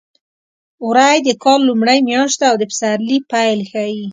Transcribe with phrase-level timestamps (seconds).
[0.89, 4.01] وری د کال لومړۍ میاشت ده او د پسرلي پیل ښيي.